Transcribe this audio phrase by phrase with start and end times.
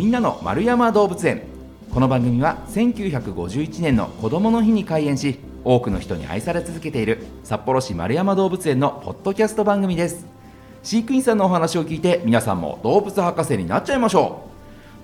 [0.00, 1.42] みんなの丸山動物園。
[1.92, 10.24] この番組は1951年の子どもの日に開園し多くの人に愛され続けている札幌市丸山動物園のポッドキャスト番組です。
[10.82, 14.40] 飼育員さんのお話を聞いて皆さんも動物博士になっちゃいましょ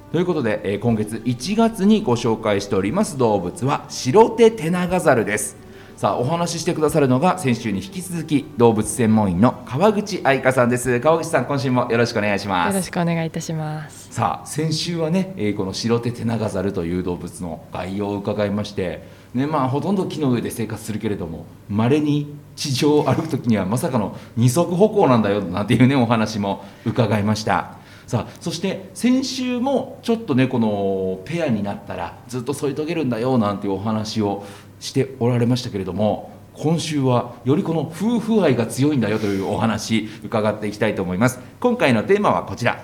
[0.09, 0.12] う。
[0.12, 5.66] ということで、え今月1月にご紹介しております動物は白手テナガザルです。
[5.97, 11.01] さあお話ししてくださるのが先週に引き続き動物専門員の川口愛香さんです。
[11.01, 12.75] 川口さん今週もよろしくお願いします。
[12.75, 14.13] よろしくお願いいたします。
[14.13, 34.45] さあ先週はね、えーこの白手テナガザルという動物の概要を伺いまして、ねまあ、ほとんど木の上で生活するけれどもまれに地上を歩く時にはまさかの二足歩行なんだよなんていうねお話も伺いましたさあそして先週もちょっとねこのペアになったらずっと添い遂げるんだよなんていうお話を
[34.79, 41.39] しておられましたけれども今週はよりこの夫婦愛が強いんだよというお話伺っていきたいと思います。
[41.61, 42.83] 今回のテーマはこちら。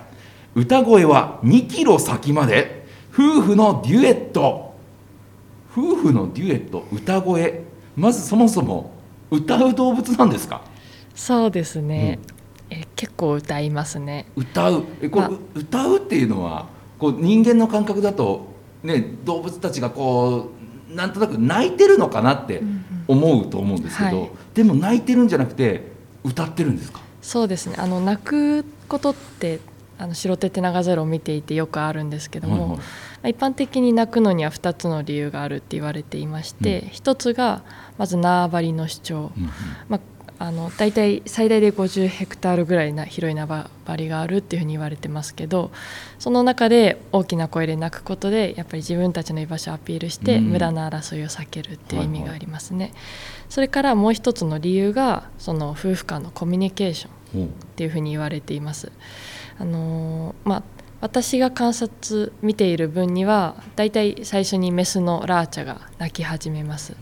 [0.53, 4.75] 歌声は2キロ先まで夫婦のデュエット。
[5.71, 7.63] 夫婦のデュエット歌声。
[7.95, 8.91] まずそもそも
[9.31, 10.61] 歌う動物なんですか？
[11.15, 12.19] そうですね。
[12.81, 14.25] え結構歌いますね。
[14.35, 14.83] 歌う？
[15.01, 15.29] えこれあ。
[15.29, 18.47] う歌うっていうのはこう人間の感覚だと、
[18.83, 20.51] ね、動物たちがこ
[20.91, 22.61] うなんとなく泣いてるのかなって
[23.07, 24.31] 思うと思うんですけど、はい。
[24.53, 25.91] でも泣いてるんじゃなくて
[26.23, 27.01] 歌ってるんですか？
[27.21, 27.75] そうですね。
[27.77, 29.59] あの泣くことって
[29.97, 33.31] あの白手テナガザルを見ていてよくあるんですけども、はいはい。
[33.31, 36.89] 一般的に泣くのには2つの理由があるって言われていまして、うん。
[36.89, 37.61] 一つが
[37.97, 39.31] まず縄張りの主張。
[39.37, 39.49] うんうん。
[39.87, 39.99] まあ
[40.43, 45.71] あの大体最大で50ヘクタールぐらいな広い縄張りがあるっていうふうに言われてますけど
[46.19, 52.91] その中で大きな声で泣くことでやっぱり自分たちの居場所をアピールしてうん無駄な争いを避けるっていう意味がありますね。
[53.47, 58.91] それからもう一つの理由がその夫婦間のコミュニケーションっていうふうに言われています。
[59.57, 60.63] あのーまあ
[60.99, 66.95] 私が観察見ている分にはだいたい最初にメスのラーチャが鳴き始めます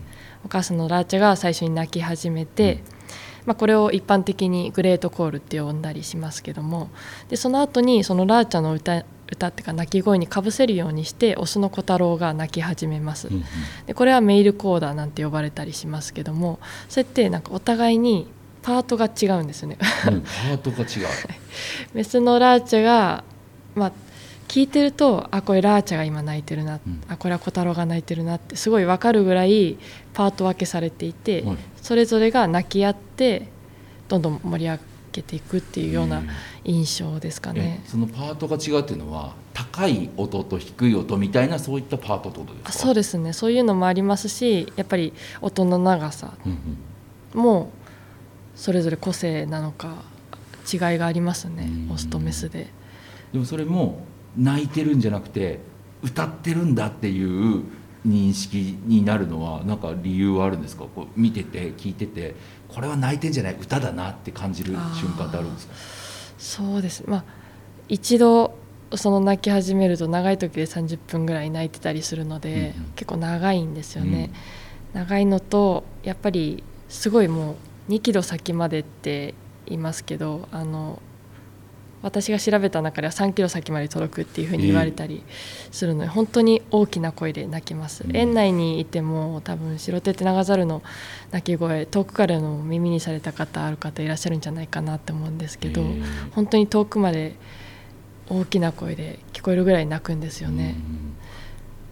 [0.44, 2.82] お母さんのラーチャが最初に鳴き始めて、
[3.46, 6.90] まあ、これを一般的にグレートコールって呼んだりしますけども。
[7.28, 13.44] でその後にそのラーチャの歌歌っていうか鳴き声にかぶせるようにしてオスの小太郎が鳴き始めます、うんうん。
[13.86, 16.58] でこれはメイルコーダーなんて呼ばれたりしますけども。
[16.88, 18.28] そうやってなんかお互いに
[18.62, 19.78] パートが違うんですよね。
[20.06, 21.08] うんパートが違う。
[21.94, 23.24] メスのラーチャが、
[23.74, 23.92] まあ、
[24.48, 27.02] 聞いてるとあこれラーチャが今泣いてるな、うん。
[27.08, 29.78] あこれは小太郎が泣いてるなってすごい分かるぐらい
[30.12, 31.56] パート分けされていて、はい。
[31.80, 33.48] それぞれが泣き合って
[34.08, 34.78] どんどん盛り上
[35.12, 36.22] げていくっていうような
[36.64, 37.82] 印象ですかね。
[37.84, 37.88] え。
[37.88, 42.68] そのパートが違うっていうのは高い音と低い音みたいなそういったパートってことですか？
[42.70, 43.32] あそうですね。
[43.32, 46.34] そういうのもありますしやっぱり音の長さ
[47.32, 47.70] も
[48.54, 50.02] それぞれ個性なのか
[50.70, 51.70] 違いがありますね。
[51.88, 51.94] うん。
[51.94, 52.68] オスとメスで。
[53.32, 54.04] でもそれも
[54.36, 55.60] 泣いてるんじゃなくて
[56.02, 57.64] 歌ってるんだっていう
[58.06, 60.86] 認識になるのはなんか理由はあるんですか？
[60.92, 62.34] こう見てて聞いてて
[62.68, 65.74] これは泣いてんじゃない歌だなって感じる瞬間ってあるんですか？
[66.38, 67.04] そうです。
[67.06, 67.24] まあ
[67.88, 68.56] 一度
[68.94, 72.92] その泣き始めると長い時で30分ぐらい泣いてたりするので、うんうん。
[72.96, 74.30] 結構長いんですよね、
[74.92, 77.56] 長いのとやっぱりすごいも
[77.88, 79.34] う2キロ先までって
[79.66, 81.00] 言いますけどあの
[82.02, 85.22] 私が調べた中では3キロ先まで届くっていうふうに言われたり
[85.70, 88.16] するので、本当に大きな声で泣きます、うん。
[88.16, 90.82] 園内にいても多分白手テナガザルの
[91.30, 96.02] 鳴き声遠くからの耳にされた方ある方いらっしゃるんじゃないかなって思うんですけど、へえ。
[96.32, 97.36] 本当に遠くまで
[98.28, 100.76] 大きな声で聞こえるぐらい泣くんですよね。
[100.76, 101.14] うん。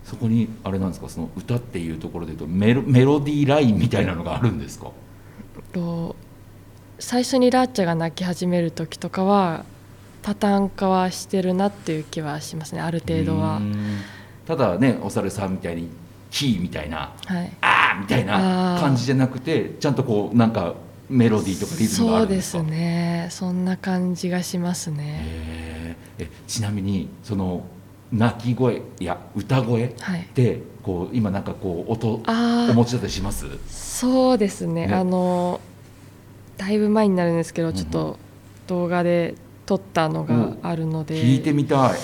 [0.04, 4.90] そこにあれなんですかその歌っていうところで言うとメロメロディーラインみたいなのがあるんですか？
[5.72, 6.16] と
[6.98, 9.64] 最初にラッチャが泣き始める時とかは
[10.22, 13.56] パターン化はしてるなっていう気はしますねある程度は。
[13.56, 13.60] う。
[13.60, 13.98] ん。
[14.46, 15.88] ただねお猿さんみたいに
[16.30, 17.52] キーみたいなはい。
[17.60, 20.74] あーみたいな感じじゃなくてちゃんとこうなんか
[21.08, 22.64] メロディーとかリズムがあそうでるんですか？
[22.64, 23.28] すね。
[23.30, 25.96] そんな感じがしますね。
[26.18, 27.64] えちなみにその
[28.12, 33.46] 鳴き声や歌声っはい、てこう今なんかこう音ああお持ちだったりします？
[33.68, 34.86] そうですね。
[34.86, 34.94] ね。
[34.94, 35.60] あの
[36.58, 38.18] だいぶ前になるんですけどちょっと
[38.66, 39.34] 動画で
[39.70, 41.14] 撮ったのがあるので。
[41.22, 41.98] 聞いてみたい。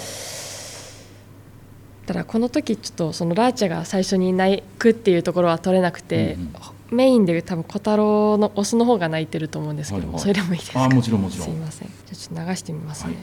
[2.06, 6.52] ただこの時ちょっとそのラーチャが最初に泣くっていうところは取れなくて、うんうん。
[6.96, 10.34] メインで多分小太郎のオスの方が泣いてると思うんですけども、はいはい。
[10.34, 10.84] それでもいいですか？
[10.84, 11.48] あもちろんもちろん。
[11.48, 11.88] すいません。
[11.88, 13.22] じゃあちょっと流してみますね、はい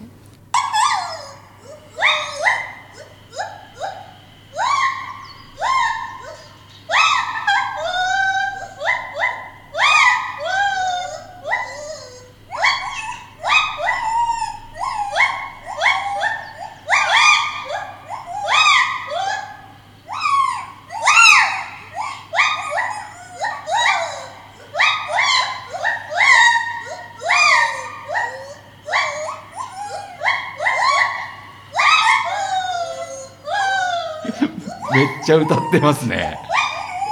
[34.94, 36.38] めっちゃ歌ってますね。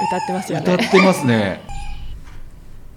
[0.06, 0.74] 歌ってますよね。
[0.74, 1.62] 歌ってますね。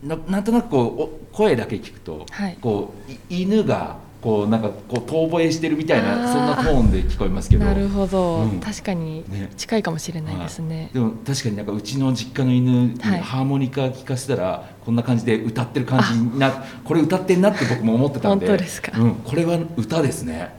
[0.03, 2.57] ななんとなくこうお声だけ聞くと、はい。
[2.61, 7.65] こうい犬がこうなんかこう遠吠えしてるみたいなそんなトーンで聞こえますけど。
[7.65, 8.59] なるほど、うん。
[8.59, 13.21] 確かにね近いかもしれないですね、でも確かになんかうちの実家の犬にはい。
[13.21, 16.51] ハーモニカ聞かせたらこんな感じで歌ってる感じにな
[16.83, 18.47] これ歌ってんなって僕も思ってたんで。
[18.47, 18.91] 本当ですか？
[18.97, 20.53] うん、これは歌ですね。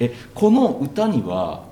[0.00, 1.64] えこの歌には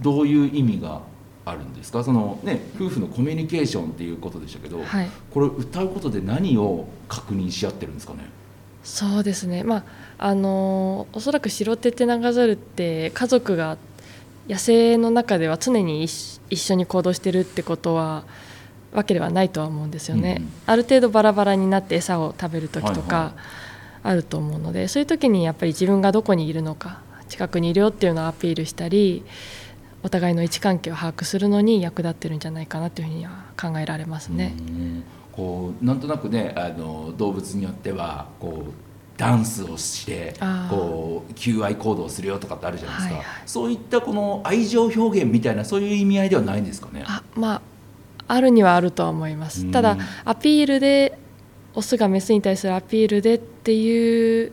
[0.00, 1.02] どういう意味が
[1.50, 2.02] あるんですか？
[2.04, 5.10] そのね夫婦のコミュニケーションっていうことでしたけど、はい。
[5.30, 8.20] これ歌うことで何を確認し合ってるんですかね？
[8.82, 9.62] そうですね。
[9.62, 9.84] まあ
[10.18, 13.76] あのおそらく白手テナガザルって家族が
[14.48, 18.24] 野生の中では常に一一緒に行動してるってことは
[18.92, 20.52] わけではないとは思うんですよね、うんうん。
[20.66, 23.34] ある程度バラバラになって餌を食べる時とはいはか
[24.02, 29.22] あると思うので、そういう時にやっぱり自分がどこにいるのか近くにいるよっていうのをアピールしたり
[30.02, 33.30] お互いの位置関係を把握するのに役立ってるんじゃないかなというふうには
[33.60, 34.54] 考えられますね。
[34.58, 35.04] うん。
[35.32, 38.72] こうなんとなくねあの動物によってはこう
[39.16, 40.34] ダンスをして
[40.70, 43.42] こう求愛行動をするよとかってあるじゃないですか、はいはい。
[43.46, 47.04] そういったこの愛情表現みたいなそういう意味合いではないんですかね。
[47.06, 47.62] あまあ
[48.28, 49.66] あるにはあるとは思います。
[49.66, 49.72] うん。
[49.72, 51.18] ただアピールで
[51.74, 54.52] オスがメスに対するアピールでっていう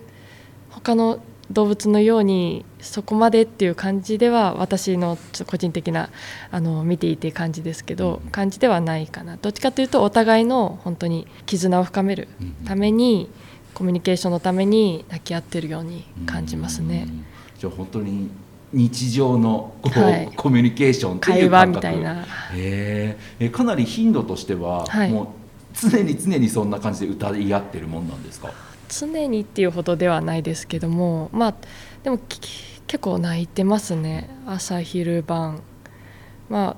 [0.70, 1.20] 他の
[1.52, 6.10] 動物のようにそこまでっていう感じでは私の個人的な
[6.52, 8.32] あの見ていて感じですけど、うん。
[8.32, 9.38] 感じではないかな。
[9.38, 13.30] どっちかというとお互いの本当に絆を深めるうんために、
[13.74, 17.06] コミュニケーションのために泣き合ってるように感じますね。
[17.08, 17.12] う。
[17.12, 17.26] ん。
[17.60, 18.30] じゃあ本当に
[18.74, 20.30] 日常のこう、はい。
[20.36, 21.78] コミュニケーションってい会話う感覚。
[21.78, 22.26] みたいな。
[22.54, 23.18] え
[23.54, 25.12] かなり頻度としては、はい。
[25.12, 25.28] もう
[25.74, 28.52] 常に常にそんな感じで歌い合ってるもんなんですか？
[28.90, 31.56] 常にっていうほどではないですけどもまあ
[32.04, 32.40] でもき
[32.88, 34.30] 結構泣いてますね。
[34.46, 35.62] 朝昼晩。
[36.50, 36.76] まあ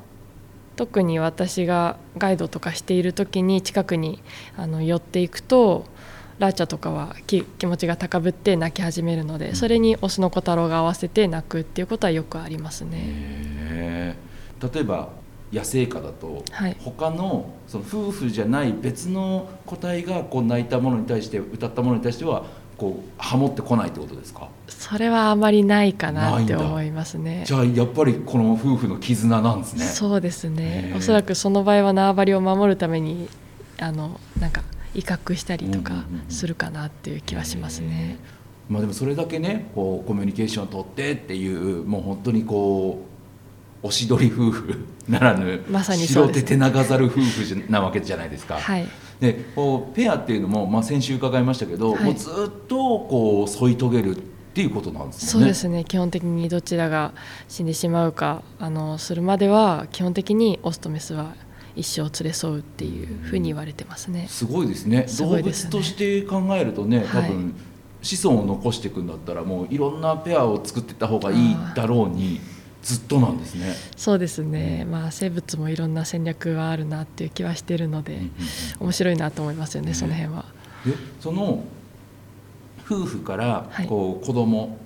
[0.75, 4.21] 特に私がガイドとかしている時に近くに
[4.55, 5.85] あの寄っていくと
[6.39, 14.15] ラーチャとかはき気持ちが高ぶって泣き始めるのでそれにオスの小太郎が合わせて泣くっていうことはよくありますね。
[14.73, 15.09] 例えば
[15.51, 16.77] 野生下だと、はい。
[16.79, 22.45] 他のその夫婦じゃない別の個体がこう泣いたものに対して歌ったものに対しては
[22.77, 24.47] こうハモってこないってことですか？
[24.67, 27.43] それはあまりないかなって思いますね。
[27.45, 29.85] じゃあやっぱりこの夫婦の絆なんですね。
[29.85, 30.93] そうですね。
[30.95, 33.27] おそらくその場合は縄張りを守るために
[33.79, 34.61] あのなんか
[34.93, 38.17] 威嚇したりとかするかなっていう気はしますね。
[38.69, 43.08] まあでもそれだけねこうコミュニケーションを取ってっていうもう本当にこう
[43.81, 46.39] おしどり夫婦ならぬまさにそうです。
[46.39, 48.55] 白手手長ざる夫婦じゃなわけじゃないですか。
[48.55, 48.87] はい、
[49.19, 52.03] でこうペアっていうのも、まあ、先週伺いましたけど、はい。
[52.03, 54.19] もうずっとこう添い遂げるっ
[54.53, 55.31] ていうことなんですよね。
[55.31, 55.85] そうですね。
[55.85, 57.13] 基本的にどちらが
[57.47, 61.33] 死んでしまうかあのするまでは基本的にオスとメスは
[61.75, 64.27] 一生連れ添うっていうふうに言われてますね。
[64.27, 65.07] すごいですね。
[65.07, 65.29] すね。
[65.29, 67.29] 動物として考えるとね多はい。
[67.29, 67.55] 分、
[68.01, 72.41] 子孫を残していくんだったらもういろんなペアを作っていった方がいいだろうに
[72.81, 73.73] ずっとなんですね。
[73.97, 78.31] そうですね、まあ生物もいろんな戦略があるなっていう気はしてるので、うんうん
[78.79, 79.93] 面白いなと思いますよね、ね。
[79.93, 80.45] その辺は。
[80.85, 81.63] でその
[82.85, 83.87] 夫婦からはい。
[83.87, 84.77] こう子供、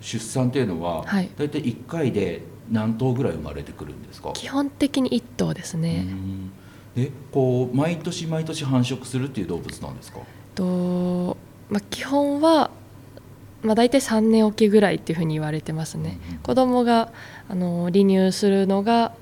[0.00, 1.28] 出産っていうのは、はい。
[1.36, 4.32] 大体1回で何頭ぐらい生まれてくるんですか？
[4.32, 6.04] 基本的に一頭ですね。
[6.08, 6.50] うん。
[6.94, 10.20] でこう毎年毎年繁殖するっていう動物なんですか？
[10.54, 11.36] と
[11.68, 12.70] まあ、基本は、
[13.66, 16.38] まあ、大体3年おきぐらいっていうふうに言われてますね、うんうん。
[16.40, 17.12] 子供が
[17.48, 19.12] あの離乳するのが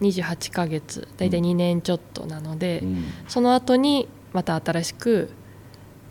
[0.00, 3.04] 28ヶ月大体2年ちょっとなので、うん。
[3.28, 5.30] その後にまた新しく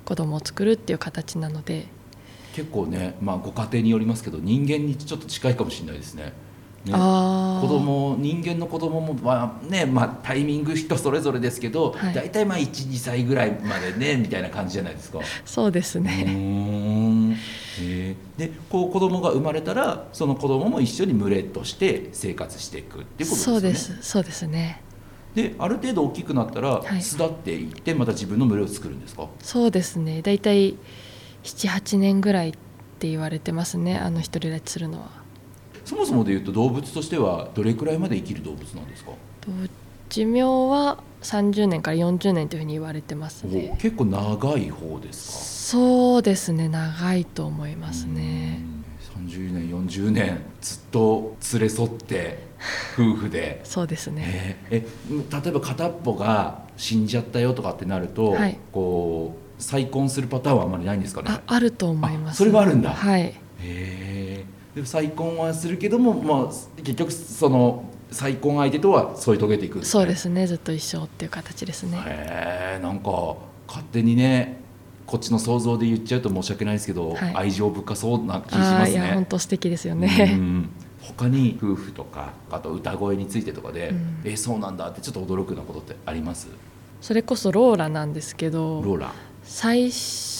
[0.05, 1.88] 子供を作るっていう形なので。
[2.53, 6.33] 結構ね、まあ、ご家庭によりますけど人間にちょっと近いかもしれないですね。
[6.85, 6.93] ね。
[6.93, 12.13] 子供人間の子供もまあねまあタイミング人それぞれですけど、はい。
[12.13, 15.19] 大体まあ12歳ぐらいまでねみたいな感じじゃないですか。
[15.45, 17.37] そうですね、
[17.81, 23.61] えでこう子供が生まれたらその子供も一緒に群れとして生活していくっていうことですよね。
[23.61, 23.97] そうです。
[24.01, 24.81] そうですね。
[25.35, 27.01] である程度大きくなったらはい。
[27.01, 30.21] 巣立っていってまた自分の群れを作るんですか、そうですね。
[30.21, 30.75] 大体
[31.43, 32.51] 78年ぐらいっ
[32.99, 35.22] て言われてますねあの独り立ちするのは。
[35.85, 39.11] そもそもでいうと動物としてはどれくらいまで生きる動物なんですか、
[39.41, 39.51] と
[40.09, 48.61] 寿命は30年から40年というふうに言われてますおね結構長い方ですそうですね長いと思いかますね。
[48.67, 48.73] うん
[49.27, 52.39] 30年40年ずっと連れ添って
[52.97, 53.61] 夫婦で。
[53.63, 54.23] そうですね。
[54.25, 54.83] えー
[55.39, 58.57] え例えば片っぽが死んじゃったよとかってなると、はい。
[58.71, 61.27] こう再婚するパターンはあんまりないんですかね？
[61.29, 62.35] ああると思います。
[62.35, 62.91] あそれはあるんだ。
[62.91, 63.21] はい。
[63.21, 64.32] へえ
[64.75, 70.47] で再婚はするけども、まあ、結局その再婚相手とは添い遂げていくそうですね。
[70.47, 71.97] ずっと一緒っていう形ですね。
[72.05, 73.35] へえんか
[73.67, 74.61] 勝手にね
[75.05, 77.35] こっちの想像で言っちゃうと申し訳ないですけど、はい。
[77.35, 79.27] 愛情深そうな気しあますーいや本ね。
[79.29, 80.69] 当素敵ですようねん。
[81.01, 84.21] 他に夫婦とかあと歌声についてとかで、うん。
[84.23, 86.47] えそうなんだってちょっと驚くようなことってあります？
[87.01, 89.13] それこそローラなんですけどローラ。
[89.43, 90.32] 最初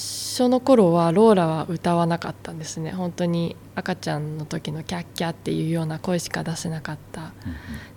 [0.50, 2.92] の頃はローラは歌わなかったんですね。
[2.92, 7.34] 本当に赤ちゃんの時のキャッキャっていうような声しか出せなかった。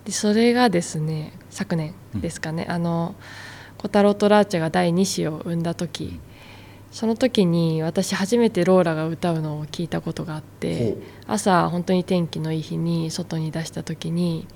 [0.04, 3.14] でそれがですね昨年ですかね、あの
[3.78, 6.20] 小太郎とラーチャが第2子を産んだ時。
[6.92, 10.92] その時に私初めてローラが歌うのを聞いたことがあって
[11.26, 14.46] ほ朝本当に天気のいい日に外に出した時に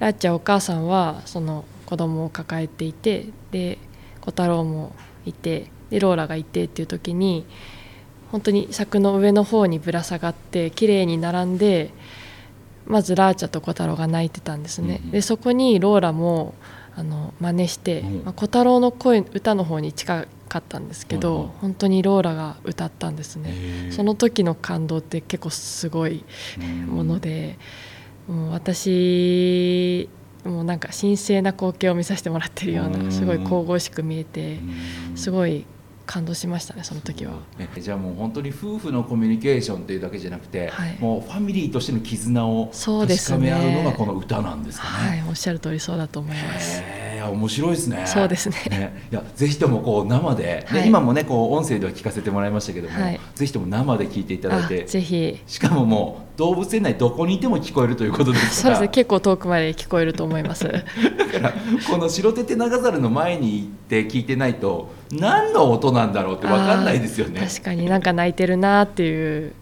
[0.00, 3.78] ラッチャお母さんはその子供を抱えていてで
[4.20, 7.46] 小太郎もいてでローラがいてっていう時に
[8.32, 11.92] 本当に柵の上の方にぶら下がって綺麗に並んで
[12.86, 15.10] まずラーチャと小太郎が泣いてたんですね、うんうん。
[15.12, 16.54] でそこにローラも
[16.94, 18.24] あの真似して、うん。
[18.24, 21.48] まあ、小太郎の声歌の方に近かったんですけど、うんうん。
[21.48, 23.90] 本当にローラが歌ったんですね。
[23.90, 26.24] その時の感動って結構すごい
[26.86, 27.58] もので、
[28.28, 30.08] もう私
[30.44, 33.04] もうなんか神聖な光景を見させてもらってるよううん。
[33.06, 34.54] なすごい神々しく見えて
[35.10, 35.16] うん。
[35.16, 35.66] すごい
[36.06, 37.34] 感動しましたねその時は。
[37.58, 45.20] えじゃあもう本当に夫婦のコミュニケーションっていうだけじゃなくて、はいもうファミリーとしての絆をそうですね確かめ合うのがこの歌なんですかね。
[45.20, 46.82] はい、おっしゃる通りそうだと思います。
[47.26, 48.04] へえ面白いですね。
[48.06, 58.76] そうですねいやぜひともこう生で、ではい今もねこう音声では聞かせてもらいましたけども、はいぜひとも生で聞いていただいあて、ぜひしかももう動物園内どこにいても聞こえるということですから。
[58.76, 60.64] そうですね結構遠くまで聞こえると思います。
[60.68, 60.84] だか
[61.40, 61.52] ら
[61.88, 67.40] この白手テナガザルの前に行って聞いてないと何の音なんだろうって分かんないですよね。
[67.40, 69.52] 確かになんか泣いてるなっていう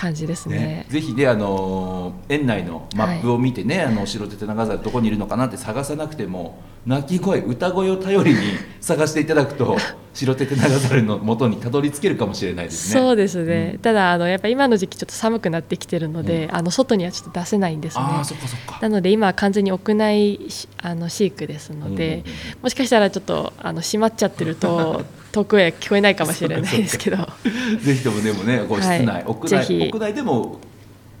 [0.00, 0.58] 感じですね。
[0.58, 8.38] ね、ぜひね、あのー園内のマップを見てね、あの白手テナガザルどこにいるのかなって探さなくても鳴き声歌声を頼りに
[8.80, 9.76] 探していただくと
[10.14, 13.00] 白手テナガザルの元にたどり着けるかもしれないですね。
[13.00, 13.78] そうですね、うん。
[13.80, 18.04] ただあのやっぱ今の時期ちょっと寒くなってきてるので、あの外にはちょっと出せないんですね。
[18.06, 18.78] ああそっかそっか。
[18.80, 22.24] なので今は完全に屋内しあの飼育ですので、うんうんうん。
[22.62, 25.02] もしかしたらちょっとあの閉まっちゃってると
[25.32, 27.16] 遠くへ聞こえないかもしれないですけど。
[27.80, 29.24] ぜひともでもねこう室内、はい。
[29.26, 30.58] 屋内屋内でも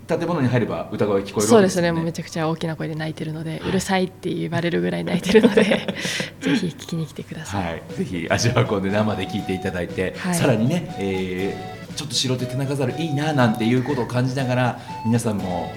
[0.06, 1.82] 建物に入れば歌声聞こえるそうですね。
[1.82, 5.62] ねもうめちゃくちゃ大きな声で泣いてるので、うるさいって言われるぐらい泣いてるので
[6.40, 10.34] ぜひ聞きに来てください、はい、ぜひ足を運んで生で聞いていただいて、はい。
[10.34, 15.70] さらにね、えーちょっと白手手長猿いいななんていうことを感じながら皆さんも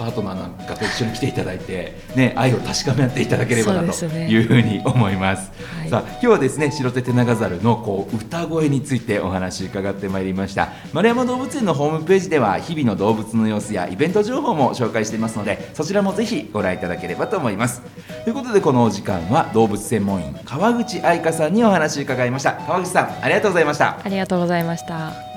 [0.00, 5.52] パートナーなんかと一緒に来ていただいて、ね、愛を確かめ合っていただければなというふうに思います。
[5.78, 5.90] はい。
[5.90, 10.70] さあ今日はですね白手手長猿のこう歌声についてお話伺ってまいりました。
[10.94, 17.82] 丸山動物園のホームページでは日々の動物の様子やイベント情報も紹介していますのでそちらもぜひご覧いただければと思います。
[18.24, 22.54] ということでこのお時間は動物専門員川口愛香さんにお話伺いました。
[22.54, 24.00] 川口さんありがとうございました。
[24.02, 25.29] ありがとうございました